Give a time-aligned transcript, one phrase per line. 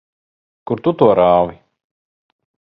[0.71, 1.55] Kur tu to rāvi?